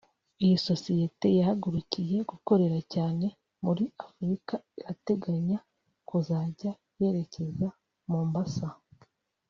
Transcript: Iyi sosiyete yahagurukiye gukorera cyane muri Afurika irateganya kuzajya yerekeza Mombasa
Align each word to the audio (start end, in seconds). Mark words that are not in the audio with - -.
Iyi 0.43 0.55
sosiyete 0.67 1.27
yahagurukiye 1.39 2.17
gukorera 2.31 2.79
cyane 2.93 3.25
muri 3.63 3.83
Afurika 4.05 4.53
irateganya 4.79 5.57
kuzajya 6.07 6.71
yerekeza 6.99 7.67
Mombasa 8.11 8.69